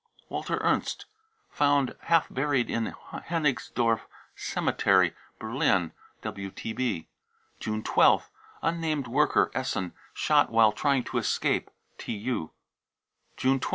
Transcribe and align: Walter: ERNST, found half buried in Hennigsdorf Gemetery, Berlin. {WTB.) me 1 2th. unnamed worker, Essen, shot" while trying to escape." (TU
Walter: 0.29 0.57
ERNST, 0.63 1.05
found 1.51 1.93
half 2.05 2.25
buried 2.27 2.71
in 2.71 2.95
Hennigsdorf 3.11 4.07
Gemetery, 4.35 5.13
Berlin. 5.37 5.91
{WTB.) 6.23 6.75
me 7.05 7.07
1 7.63 7.83
2th. 7.83 8.31
unnamed 8.63 9.05
worker, 9.07 9.51
Essen, 9.53 9.93
shot" 10.15 10.49
while 10.51 10.71
trying 10.71 11.03
to 11.03 11.19
escape." 11.19 11.69
(TU 11.99 12.49